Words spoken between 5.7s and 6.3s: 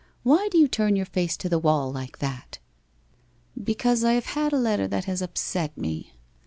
me.